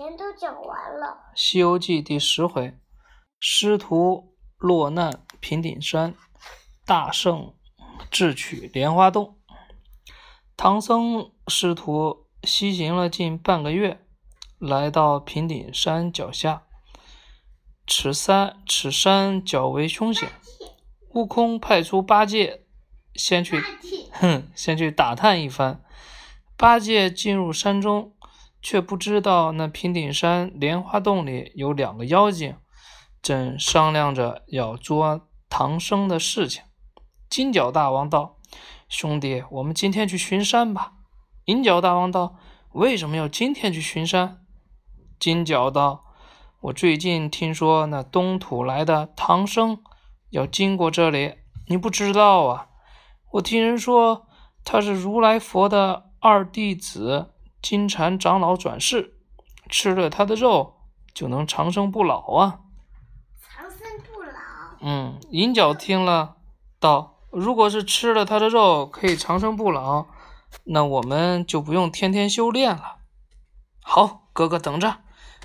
[0.00, 1.06] 全都讲完了。
[1.34, 2.74] 《西游记》第十回，
[3.38, 6.14] 师徒落难平顶山，
[6.86, 7.54] 大圣
[8.10, 9.36] 智取莲花洞。
[10.56, 14.00] 唐僧师徒西行了近半个月，
[14.58, 16.62] 来到平顶山脚下。
[17.86, 20.30] 此山此山较为凶险，
[21.10, 22.64] 悟空派出八戒
[23.14, 23.62] 先去，
[24.12, 25.84] 哼，先去打探一番。
[26.56, 28.16] 八戒进入山中。
[28.62, 32.56] 却不知道那平顶山莲花洞里有两个妖精，
[33.22, 36.62] 正商量着要捉唐僧的事情。
[37.28, 38.38] 金角大王道
[38.88, 40.92] ：“兄弟，我们今天去巡山吧。”
[41.46, 42.36] 银角大王道
[42.72, 44.44] ：“为什么要今天去巡山？”
[45.18, 46.04] 金角道
[46.60, 49.82] ：“我最近听说那东土来的唐僧
[50.30, 51.36] 要经过这里，
[51.68, 52.66] 你不知道啊？
[53.32, 54.26] 我听人说
[54.64, 57.32] 他是如来佛的二弟子。”
[57.62, 59.18] 金蝉长老转世，
[59.68, 60.76] 吃了他的肉
[61.12, 62.60] 就能长生不老啊！
[63.40, 64.30] 长生不老。
[64.80, 66.36] 嗯，银角听了
[66.78, 70.06] 道：“如果是吃了他的肉可以长生不老，
[70.64, 72.96] 那我们就不用天天修炼了。”
[73.84, 75.02] 好，哥哥等着，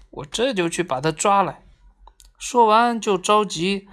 [0.09, 1.65] 我这就去把他抓来。
[2.37, 3.87] 说完就召集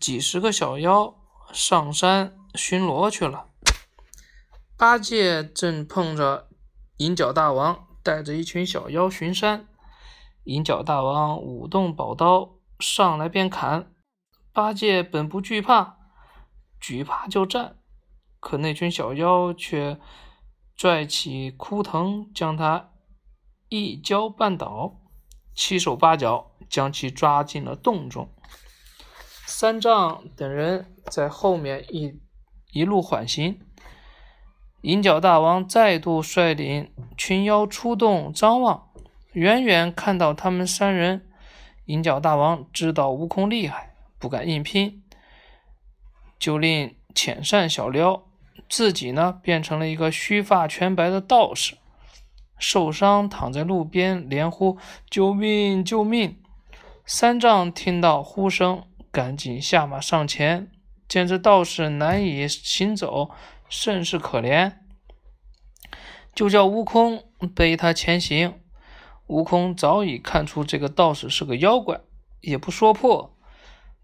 [0.00, 1.14] 几十个小妖
[1.52, 3.48] 上山巡逻去了。
[4.78, 6.48] 八戒正碰着。
[6.98, 9.68] 银角大王带着一群小妖巡山，
[10.44, 13.92] 银角大王舞动宝刀上来便砍。
[14.50, 15.98] 八戒本不惧怕，
[16.80, 17.76] 举耙就战，
[18.40, 20.00] 可那群小妖却
[20.74, 22.92] 拽起枯藤将他
[23.68, 25.02] 一跤绊倒，
[25.54, 28.32] 七手八脚将其抓进了洞中。
[29.44, 32.18] 三藏等人在后面一
[32.72, 33.60] 一路缓行。
[34.82, 38.90] 银角大王再度率领群妖出洞张望，
[39.32, 41.26] 远远看到他们三人，
[41.86, 45.02] 银角大王知道悟空厉害，不敢硬拼，
[46.38, 48.22] 就令遣散小妖，
[48.68, 51.76] 自己呢变成了一个须发全白的道士，
[52.58, 54.78] 受伤躺在路边，连呼
[55.10, 56.38] 救命救命。
[57.04, 60.70] 三藏听到呼声，赶紧下马上前，
[61.08, 63.30] 见这道士难以行走。
[63.68, 64.74] 甚是可怜，
[66.34, 68.60] 就叫悟空背他前行。
[69.26, 72.00] 悟空早已看出这个道士是个妖怪，
[72.42, 73.36] 也不说破，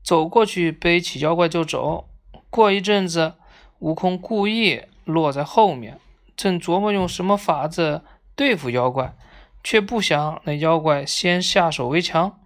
[0.03, 2.09] 走过去背起妖怪就走。
[2.51, 3.35] 过一阵子，
[3.79, 6.01] 悟空故意落在后面，
[6.37, 8.03] 正琢磨用什么法子
[8.35, 9.15] 对付妖怪，
[9.63, 12.41] 却不想那妖怪先下手为强，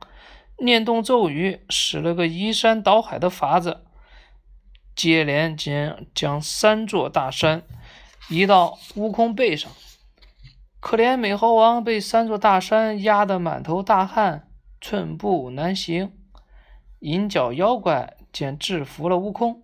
[0.59, 3.86] 念动咒语，使了个移山倒海的法子。
[4.97, 7.62] 接连将将三座大山
[8.31, 9.71] 移到悟空背上，
[10.81, 14.49] 可怜美猴王被三座大山压得满头大汗，
[14.81, 16.12] 寸步难行。
[17.01, 19.62] 银角妖怪见制服了悟空，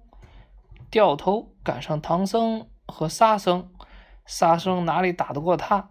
[0.91, 3.72] 掉头赶上唐僧和沙僧。
[4.26, 5.91] 沙僧哪里打得过他？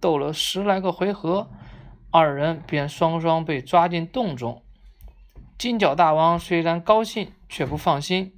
[0.00, 1.48] 斗了十来个回合，
[2.10, 4.62] 二人便双双被抓进洞中。
[5.56, 8.34] 金角大王虽然高兴，却不放心。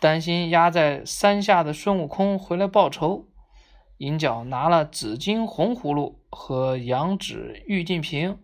[0.00, 3.26] 担心压在山下的孙悟空回来报仇，
[3.96, 8.38] 银角拿了紫金红葫芦和羊脂玉净瓶，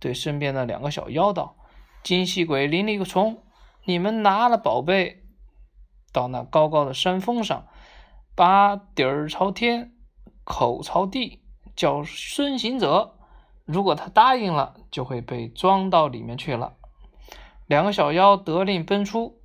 [0.00, 1.56] 对身边的两个小妖道
[2.02, 3.38] ：“金细鬼、林立虫，
[3.84, 5.22] 你们拿了宝贝，
[6.12, 7.66] 到那高高的山峰上，
[8.34, 9.92] 把底儿朝天，
[10.42, 11.44] 口朝地，
[11.76, 13.14] 叫孙行者。
[13.64, 16.74] 如果他答应了，就会被装到里面去了。”
[17.68, 19.40] 两个小妖得令奔出。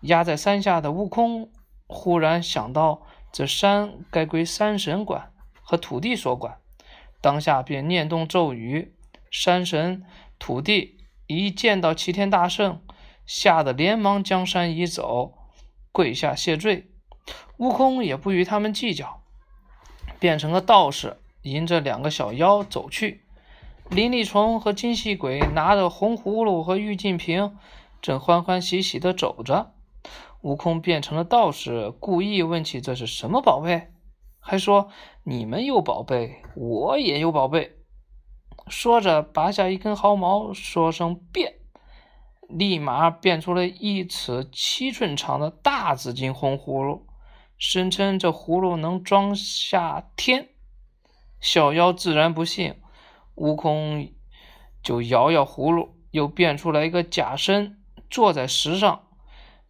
[0.00, 1.50] 压在山下的悟空
[1.86, 3.02] 忽然想到，
[3.32, 6.58] 这山该归山神管和土地所管，
[7.20, 8.94] 当下便念动咒语。
[9.30, 10.04] 山神、
[10.38, 12.80] 土地一见到齐天大圣，
[13.26, 15.34] 吓得连忙将山移走，
[15.92, 16.90] 跪下谢罪。
[17.58, 19.22] 悟空也不与他们计较，
[20.18, 23.22] 变成个道士，迎着两个小妖走去。
[23.90, 27.56] 林立虫和金细鬼拿着红葫芦和玉净瓶，
[28.00, 29.74] 正欢欢喜喜地走着。
[30.46, 33.88] 悟空变成了道士，故意问起这是什么宝贝，
[34.38, 34.90] 还说
[35.24, 37.78] 你们有宝贝，我也有宝贝。
[38.68, 41.54] 说着，拔下一根毫毛，说声变，
[42.48, 47.08] 立马变出了一尺七寸长的大紫金红葫芦，
[47.58, 50.50] 声称这葫芦能装下天。
[51.40, 52.76] 小妖自然不信，
[53.34, 54.12] 悟空
[54.80, 59.05] 就摇摇葫芦，又变出来一个假身，坐在石上。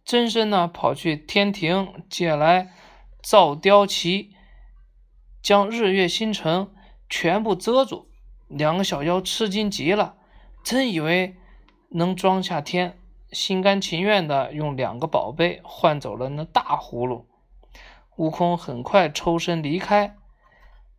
[0.07, 2.71] 真身呢，跑去天庭借来
[3.21, 4.29] 造雕旗，
[5.43, 6.69] 将日月星辰
[7.09, 8.07] 全部遮住，
[8.47, 10.15] 两个小妖吃惊极了，
[10.63, 11.35] 真以为
[11.89, 12.97] 能装下天，
[13.33, 17.27] 心甘情愿的用两个宝贝换走了那大葫芦。
[18.15, 20.15] 悟空很快抽身离开，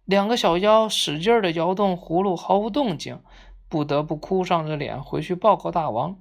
[0.04, 3.22] 两个小妖使劲的摇动葫芦，毫无动静，
[3.70, 6.18] 不得不哭丧着脸回去报告大王。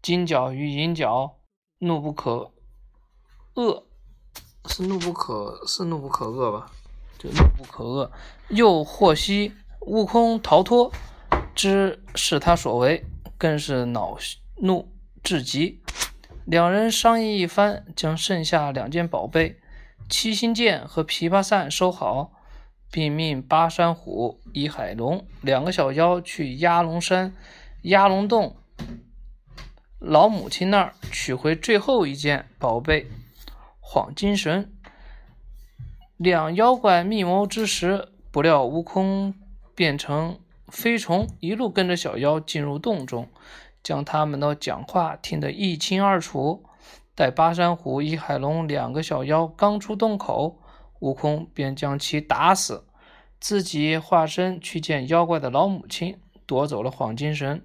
[0.00, 1.36] 金角与银角
[1.82, 2.52] 怒不可
[3.54, 3.84] 遏，
[4.66, 6.70] 是怒不可是怒不可遏吧？
[7.18, 8.10] 就怒不可遏，
[8.50, 9.54] 又获悉。
[9.80, 10.92] 悟空逃脱，
[11.54, 13.02] 知是他所为，
[13.38, 14.18] 更是恼
[14.56, 14.92] 怒
[15.22, 15.80] 至极。
[16.44, 19.58] 两人商议一番，将剩下两件宝贝——
[20.10, 22.32] 七星剑和琵琶扇收好，
[22.90, 27.34] 并命巴山虎、倚海龙两个小妖去压龙山、
[27.82, 28.56] 压龙洞
[30.00, 33.06] 老母亲那儿取回最后一件宝贝——
[33.78, 34.72] 黄金绳。
[36.16, 39.34] 两妖怪密谋之时，不料悟空。
[39.72, 40.38] 变成
[40.68, 43.30] 飞虫，一路跟着小妖进入洞中，
[43.82, 46.66] 将他们的讲话听得一清二楚。
[47.14, 50.60] 待巴山虎、一海龙两个小妖刚出洞口，
[50.98, 52.84] 悟空便将其打死，
[53.40, 57.62] 自己化身去见妖怪的老母亲，夺走了黄金绳。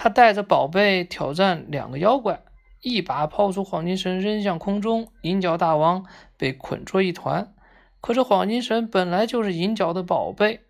[0.00, 2.44] 他带着宝贝挑战两个妖怪，
[2.82, 6.06] 一把抛出黄金绳扔向空中，银角大王
[6.36, 7.52] 被捆作一团。
[8.00, 10.60] 可是黄金绳本来就是银角的宝贝。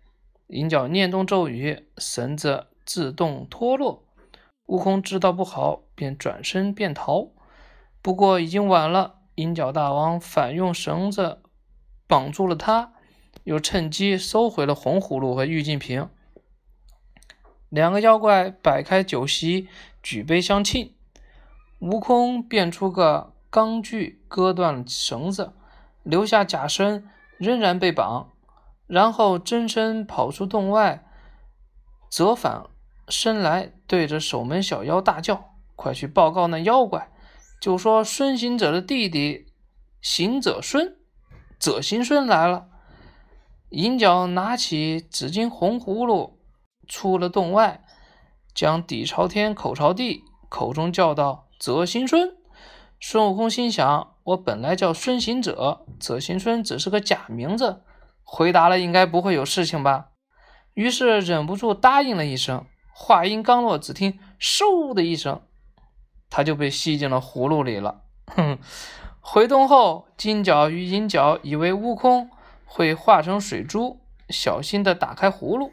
[0.47, 4.03] 银角念动咒语，绳子自动脱落。
[4.65, 7.27] 悟空知道不好，便转身便逃。
[8.01, 11.43] 不过已经晚了，银角大王反用绳子
[12.07, 12.93] 绑住了他，
[13.43, 16.09] 又趁机收回了红葫芦和玉净瓶。
[17.69, 19.67] 两个妖怪摆开酒席，
[20.01, 20.93] 举杯相庆。
[21.79, 25.53] 悟空变出个钢锯，割断了绳子，
[26.03, 27.07] 留下假身
[27.37, 28.31] 仍然被绑。
[28.87, 31.05] 然后真身跑出洞外，
[32.09, 32.63] 折返
[33.07, 37.11] 身来，对着守门小妖大叫：“快去报告那妖怪，
[37.61, 39.45] 就说孙行者的弟弟
[40.01, 40.97] 行者孙，
[41.59, 42.67] 者行孙来了。”
[43.69, 46.38] 银角拿起紫金红葫芦，
[46.89, 47.81] 出了洞外，
[48.53, 52.35] 将底朝天，口朝地，口中叫道：“泽行孙。”
[52.99, 57.83] 孙悟空心想：“我本来叫孙行者，泽行孙只是个假名字。”
[58.25, 60.09] 回答了，应该不会有事情吧？
[60.73, 62.65] 于是忍不住答应了一声。
[62.93, 65.41] 话音刚落，只听“嗖”的一声，
[66.29, 68.01] 他就被吸进了葫芦里了。
[68.27, 68.57] 哼！
[69.21, 72.29] 回洞后，金角与银角以为悟空
[72.65, 73.99] 会化成水珠，
[74.29, 75.71] 小心地打开葫芦。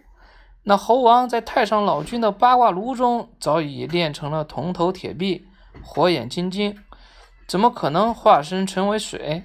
[0.68, 5.46] 那猴王在太上老君的八卦炉中早已练成了铜头铁臂、
[5.80, 6.76] 火眼金睛，
[7.46, 9.44] 怎么可能化身成为水？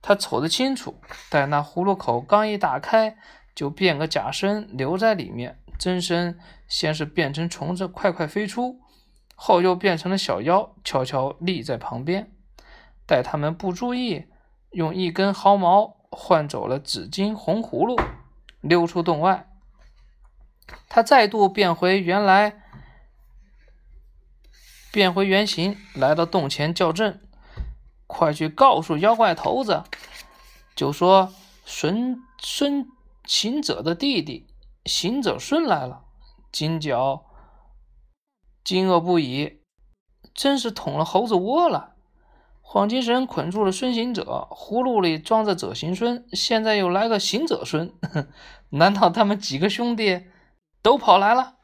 [0.00, 0.94] 他瞅得清楚，
[1.28, 3.16] 待那葫芦口刚一打开，
[3.56, 6.38] 就变个假身留在里面，真身
[6.68, 8.78] 先是变成虫子，快快飞出，
[9.34, 12.30] 后又变成了小妖，悄悄立在旁边。
[13.04, 14.26] 待他们不注意，
[14.70, 18.00] 用一根毫毛换走了紫金红葫芦，
[18.60, 19.48] 溜出洞外。
[20.88, 22.62] 他再度变回原来，
[24.90, 27.20] 变回原形，来到洞前叫阵。
[28.06, 29.84] 快去告诉妖怪头子，
[30.76, 31.32] 就说
[31.64, 32.86] 孙孙
[33.24, 34.46] 行者的弟弟
[34.84, 36.04] 行者孙来了。
[36.50, 37.24] 金角
[38.62, 39.62] 惊愕不已，
[40.34, 41.94] 真是捅了猴子窝了。
[42.60, 47.94] 黄金绳捆住了孙行者，葫芦里装着者行孙，现在又来个行者孙，
[48.70, 50.26] 难道他们几个兄弟
[50.82, 51.54] 都跑来了？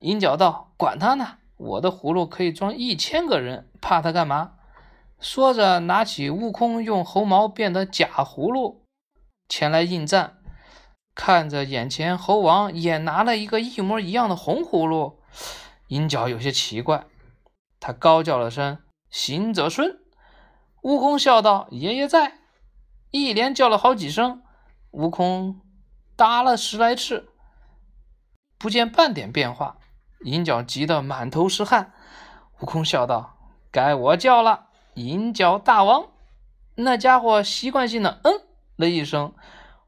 [0.00, 4.52] 银角道：“管他呢，我的葫芦可以装一千个人，怕他干嘛？”
[5.18, 8.84] 说着，拿起悟空用猴毛变的假葫芦
[9.48, 10.38] 前来应战。
[11.14, 15.20] 看着眼前猴王也拿了一个一模一样的红葫芦，
[15.88, 17.06] 银角有些奇怪。
[17.80, 20.00] 他高叫了声“行者孙”，
[20.82, 22.40] 悟空笑道：“爷爷在。”
[23.12, 24.42] 一连叫了好几声，
[24.90, 25.60] 悟空
[26.16, 27.28] 答了十来次，
[28.58, 29.76] 不见半点变化。
[30.20, 31.92] 银角急得满头是汗。
[32.60, 33.36] 悟空笑道
[33.70, 36.06] ：“该我叫了。”银角大王，
[36.76, 38.32] 那家伙习惯性的嗯
[38.76, 39.34] 了一声，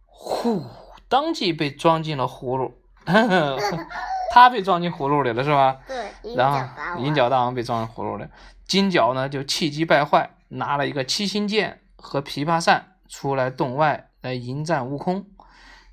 [0.04, 0.64] 呼，
[1.08, 2.74] 当即被装进了葫芦。
[4.32, 5.78] 他被装进葫芦里了，是吧？
[5.86, 6.34] 对。
[6.34, 8.26] 然后银角大王被装进葫芦里，
[8.66, 15.24] 金角呢就气急败坏，拿了一个七星剑和琵琶扇出来洞外来迎战悟空。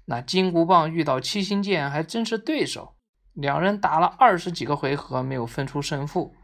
[0.05, 2.95] 那金箍棒遇到七星剑还真是对手，
[3.33, 6.35] 两人打了二十几个回合，没有分出胜负。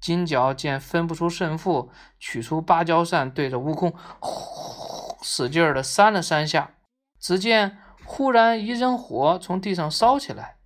[0.00, 6.74] 金角见分不出胜负，取出芭蕉扇，对着悟空呼使劲儿的扇了三下。
[7.18, 10.56] 只见忽然一阵火从地上烧起来，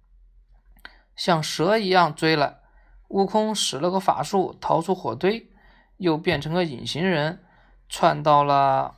[1.14, 2.58] 像蛇一样追来。
[3.06, 5.50] 悟空使了个法术，逃出火堆，
[5.98, 7.44] 又变成个隐形人，
[7.88, 8.96] 窜到了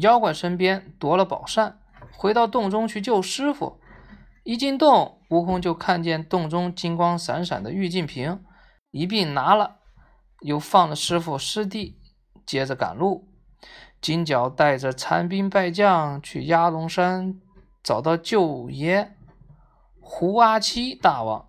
[0.00, 1.81] 妖怪身边，夺了宝扇，
[2.16, 3.80] 回到洞中去救师傅。
[4.44, 8.42] 一进洞，悟空就看见洞中金光闪闪的玉净瓶，
[8.90, 9.76] 一并拿了，
[10.40, 11.98] 又放了师傅师弟，
[12.44, 13.28] 接着赶路。
[14.00, 17.40] 金角带着残兵败将去鸭龙山，
[17.84, 19.14] 找到舅爷
[20.00, 21.48] 胡阿七大王。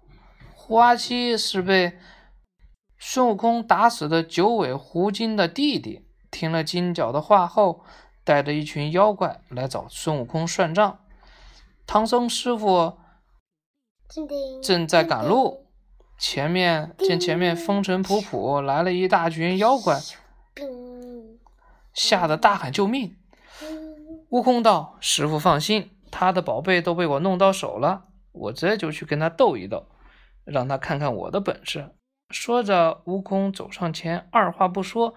[0.53, 1.98] 胡阿七是被
[3.00, 6.08] 孙悟空打死的九尾狐精的弟弟。
[6.29, 7.84] 听了金角的话后，
[8.24, 11.00] 带着一群妖怪来找孙悟空算账。
[11.86, 12.98] 唐僧师傅
[14.62, 15.68] 正在赶路，
[16.18, 20.00] 前面见前面风尘仆仆，来了一大群妖怪。
[21.94, 23.18] 吓得大喊救命！
[24.30, 29.86] 悟空道：“师傅放心，他的宝贝都被我弄到手了，我这就去跟他斗一斗，
[30.44, 31.94] 让他看看我的本事。”
[32.32, 35.13] 说着，悟空走上前，二话不说，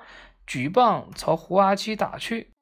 [0.47, 2.53] 举棒朝胡阿七打去。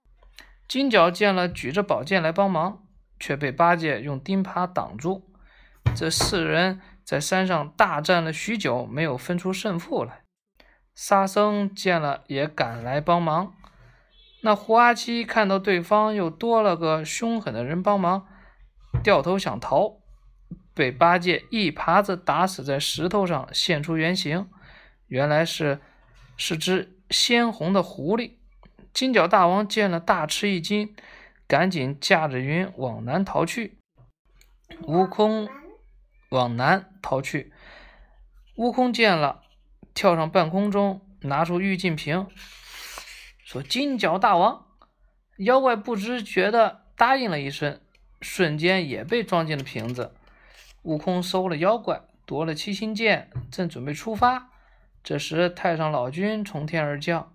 [0.66, 2.86] 金角见了，举着宝剑来帮忙，
[3.20, 5.30] 却被八戒用钉耙挡住。
[5.94, 10.22] 这四人在山上大战了许久，没有分出胜负来。
[10.94, 13.54] 沙僧见了，也赶来帮忙。
[14.42, 18.26] 那胡阿七看到对方又多了个凶狠的人帮忙，
[19.02, 20.00] 掉头想逃，
[20.74, 24.48] 被八戒一耙子打死在石头上，现出原形，
[25.06, 25.80] 原来是
[26.36, 28.38] 是只鲜红的狐狸。
[28.94, 30.94] 金角大王见了大吃一惊，
[31.48, 33.76] 赶紧驾着云往南逃去。
[34.86, 35.48] 悟空
[36.30, 37.52] 往南逃去，
[38.54, 39.42] 悟空见了，
[39.94, 42.28] 跳上半空中，拿出玉净瓶。
[43.44, 44.64] 说：“金角大王，
[45.38, 47.80] 妖怪不知觉的答应了一声，
[48.20, 50.14] 瞬间也被装进了瓶子。
[50.82, 54.50] 悟空收了妖怪，夺了七星剑，正准备出发。
[55.02, 57.33] 这时，太上老君从天而降。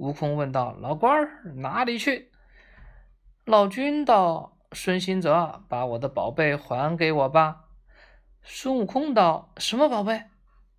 [0.00, 2.30] 悟空问道：‘老官儿哪里去？’
[3.44, 7.66] 老君道：‘孙行者，把我的宝贝还给我吧。’
[8.42, 10.22] 孙悟空道：‘什么宝贝？’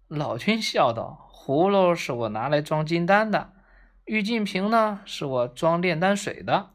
[0.10, 3.54] 老君笑道：‘葫芦是我拿来装金丹的。’
[4.06, 6.72] 玉净瓶呢，是我装炼丹水的；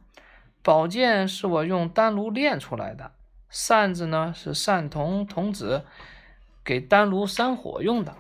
[0.62, 3.10] 宝剑是我用丹炉炼出来的；
[3.50, 5.84] 扇子呢，是善童童子
[6.64, 8.12] 给丹炉扇火用的；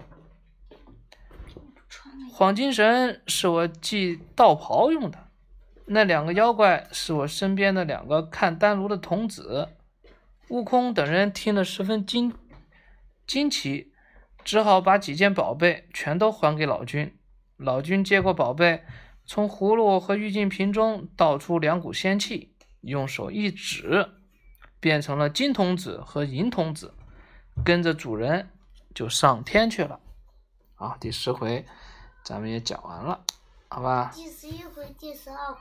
[2.38, 5.28] 黄金绳是我系道袍用的。
[5.86, 9.70] 那两个妖怪是我身边的两个看丹炉的童子。
[10.50, 12.34] 悟空等人听了十分惊
[13.26, 13.90] 惊奇，
[14.44, 17.16] 只好把几件宝贝全都还给老君。
[17.56, 18.84] 老君接过宝贝。
[19.24, 24.10] 从葫芦和玉净瓶中倒出两股仙气，用手一指，
[24.78, 26.92] 变成了金童子和银童子，
[27.64, 28.50] 跟着主人
[28.94, 29.98] 就上天去了。
[30.74, 31.64] 好，第十回
[32.26, 33.20] 咱们也讲完了，
[33.68, 34.10] 好吧？
[34.12, 35.60] 第十一回、第十二回。